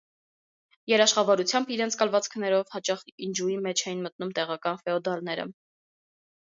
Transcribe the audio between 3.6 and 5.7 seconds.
մեջ էին մտնում տեղական ֆեոդալները։